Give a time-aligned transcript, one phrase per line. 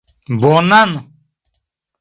[0.41, 0.91] Bonan?